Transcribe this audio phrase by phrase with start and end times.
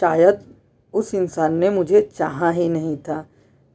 [0.00, 0.40] शायद
[0.94, 3.24] उस इंसान ने मुझे चाहा ही नहीं था।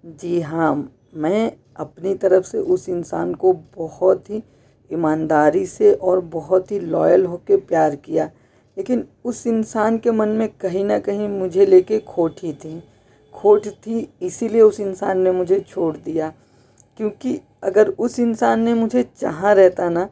[0.03, 4.43] जी हाँ मैं अपनी तरफ़ से उस इंसान को बहुत ही
[4.91, 8.25] ईमानदारी से और बहुत ही लॉयल होकर प्यार किया,
[8.77, 12.81] लेकिन उस इंसान के मन में कहीं ना कहीं मुझे लेके खोट ही थी।
[13.35, 16.33] खोट थी, इसीलिए उस इंसान ने मुझे छोड़ दिया।
[16.97, 20.09] क्योंकि अगर उस इंसान ने मुझे चाहा रहता ना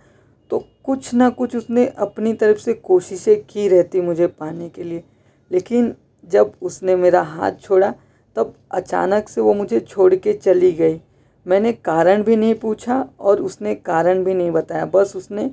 [0.51, 5.03] तो कुछ ना कुछ उसने अपनी तरफ़ से कोशिशें की रहती मुझे पाने के लिए।
[5.51, 5.93] लेकिन
[6.29, 7.93] जब उसने मेरा हाथ छोड़ा,
[8.35, 10.99] तब अचानक से वो मुझे छोड़ के चली गई।
[11.45, 15.49] मैंने कारण भी नहीं पूछा और उसने कारण भी नहीं बताया, बस उसने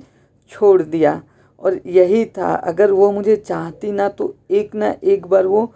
[0.51, 1.21] छोड़ दिया।
[1.61, 5.71] और यही था, अगर वो मुझे चाहती ना तो एक ना एक बार वो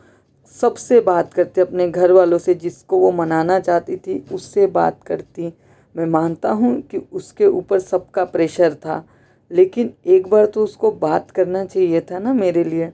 [0.55, 5.53] सबसे बात करती, अपने घर वालों से जिसको वो मनाना चाहती थी, उससे बात करती।
[5.95, 9.03] मैं मानता हूँ कि उसके ऊपर सबका प्रेशर था,
[9.51, 12.91] लेकिन एक बार तो उसको बात करना चाहिए था ना मेरे लिए।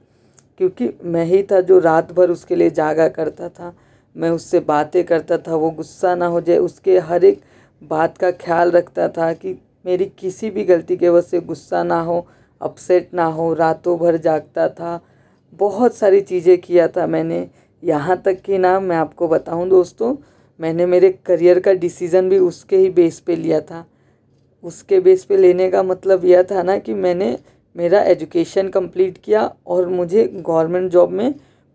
[0.59, 3.73] क्योंकि मैं ही था जो रात भर उसके लिए जागा करता था।
[4.15, 7.41] मैं उससे बातें करता था, वो गुस्सा ना हो जाए, उसके हर एक
[7.81, 12.01] बात का ख्याल रखता था कि मेरी किसी भी गलती के वजह से गुस्सा ना
[12.01, 12.25] हो,
[12.61, 14.99] अपसेट ना हो, रातों भर जागता था।
[15.59, 17.47] बहुत सारी चीज़ें किया था मैंने।
[17.83, 20.15] यहाँ तक कि ना मैं आपको बताऊँ दोस्तों,
[20.59, 23.85] मैंने मेरे करियर का डिसीज़न भी उसके ही बेस पे लिया था।
[24.63, 27.37] उसके बेस पे लेने का मतलब यह था ना कि मैंने
[27.75, 31.33] मेरा एजुकेशन कंप्लीट किया और मुझे गवर्नमेंट जॉब में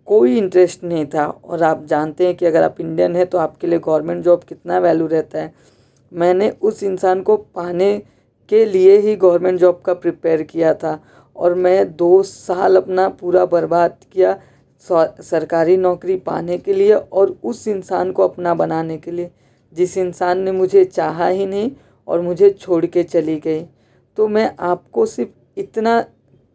[0.09, 3.67] कोई इंटरेस्ट नहीं था। और आप जानते हैं कि अगर आप इंडियन हैं तो आपके
[3.67, 5.53] लिए गवर्नमेंट जॉब कितना वैल्यू रहता है।
[6.13, 7.97] मैंने उस इंसान को पाने
[8.51, 10.99] के लिए ही गवर्नमेंट जॉब का प्रिपेयर किया था
[11.37, 14.39] और मैं दो साल अपना पूरा बर्बाद किया
[14.87, 19.31] सरकारी नौकरी पाने के लिए और उस इंसान को अपना बनाने के लिए,
[19.73, 21.71] जिस इंसान ने मुझे चाहा ही नहीं
[22.09, 23.65] और मुझे छोड़ के चली गई।
[24.19, 26.01] तो मैं आपको सिर्फ़ इतना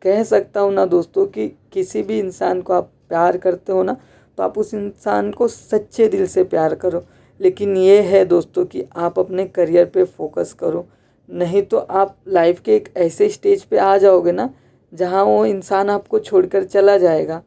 [0.02, 3.96] कह सकता हूँ ना दोस्तों कि किसी भी इंसान को आप प्यार करते हो ना
[4.38, 7.04] तो आप उस इंसान को सच्चे दिल से प्यार करो।
[7.40, 10.86] लेकिन ये है दोस्तों कि आप अपने करियर पे फोकस करो।
[11.30, 14.50] नहीं तो आप लाइफ के एक ऐसे स्टेज पे आ जाओगे ना,
[14.94, 17.42] जहाँ वो इंसान आपको छोड़कर चला जाएगा।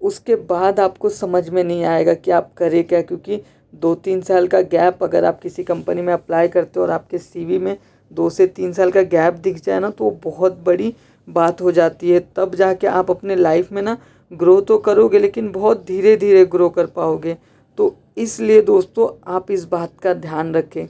[0.00, 3.40] उसके बाद आपको समझ में नहीं आएगा कि आप करें क्या, क्योंकि
[3.72, 7.18] दो तीन साल का गैप अगर आप किसी कंपनी में अप्लाई करते हो और आपके
[7.18, 7.76] सीवी में
[8.12, 10.94] दो से तीन साल का गैप दिख जाए ना तो वो बहुत बड़ी
[11.28, 13.98] बात हो जाती है। तब जाके आप अपने लाइफ में ना
[14.32, 17.36] ग्रो तो करोगे, लेकिन बहुत धीरे धीरे ग्रो कर पाओगे।
[17.78, 20.86] तो इसलिए दोस्तों, आप इस बात का ध्यान रखें।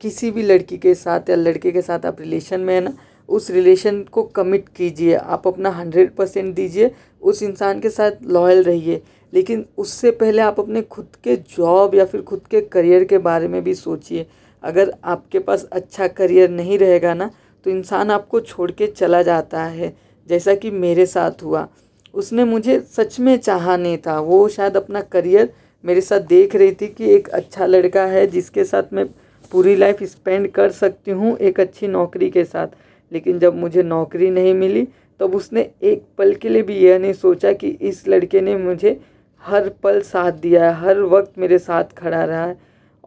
[0.00, 2.94] किसी भी लड़की के साथ या लड़के के साथ आप रिलेशन में है ना,
[3.28, 6.90] उस रिलेशन को कमिट कीजिए। आप अपना हंड्रेड परसेंट दीजिए।
[7.22, 9.02] उस इंसान के साथ लॉयल रहिए।
[9.32, 13.48] लेकिन उससे पहले आप अपने खुद के जॉब या फिर खुद के करियर के बारे
[13.48, 14.26] में भी सोचिए।
[14.62, 17.30] अगर आपके पास अच्छा करियर नहीं रहेगा ना
[17.66, 19.94] तो इंसान आपको छोड़ के चला जाता है,
[20.28, 21.66] जैसा कि मेरे साथ हुआ।
[22.14, 25.52] उसने मुझे सच में चाहा नहीं था। वो शायद अपना करियर
[25.84, 29.06] मेरे साथ देख रही थी कि एक अच्छा लड़का है, जिसके साथ मैं
[29.52, 32.68] पूरी लाइफ स्पेंड कर सकती हूँ एक अच्छी नौकरी के साथ।
[33.12, 34.86] लेकिन जब मुझे नौकरी नहीं मिली,
[35.20, 38.98] तब उसने एक पल के लिए भी यह नहीं सोचा कि इस लड़के ने मुझे
[39.42, 42.56] हर पल साथ दिया है, हर वक्त मेरे साथ खड़ा रहा है।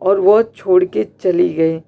[0.02, 1.80] और वह छोड़ के चली गई।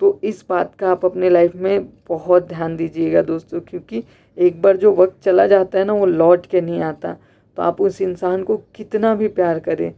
[0.00, 4.02] तो इस बात का आप अपने लाइफ में बहुत ध्यान दीजिएगा दोस्तों, क्योंकि
[4.36, 7.16] एक बार जो वक्त चला जाता है ना, वो लौट के नहीं आता।
[7.56, 9.92] तो आप उस इंसान को कितना भी प्यार करें,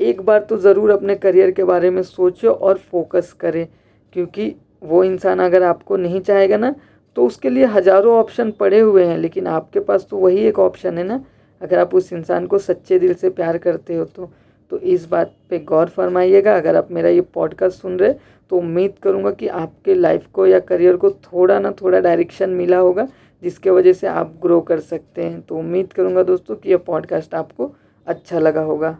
[0.00, 3.66] एक बार तो ज़रूर अपने करियर के बारे में सोचो और फोकस करें,
[4.14, 6.74] क्योंकि वो इंसान अगर आपको नहीं चाहेगा ना
[7.16, 10.98] तो उसके लिए हज़ारों ऑप्शन पड़े हुए हैं, लेकिन आपके पास तो वही एक ऑप्शन
[10.98, 11.24] है ना।
[11.60, 14.30] अगर आप उस इंसान को सच्चे दिल से प्यार करते हो तो
[14.74, 18.12] तो इस बात पे गौर फरमाइएगा। अगर आप मेरा ये पॉडकास्ट सुन रहे
[18.50, 22.78] तो उम्मीद करूँगा कि आपके लाइफ को या करियर को थोड़ा ना थोड़ा डायरेक्शन मिला
[22.78, 23.06] होगा,
[23.42, 27.34] जिसके वजह से आप ग्रो कर सकते हैं। तो उम्मीद करूँगा दोस्तों कि यह पॉडकास्ट
[27.34, 27.72] आपको
[28.06, 28.96] अच्छा लगा होगा।